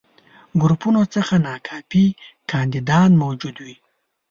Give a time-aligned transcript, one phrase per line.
[0.61, 2.05] ګروپونو څخه ناکافي
[2.51, 3.75] کانديدان موجود وي.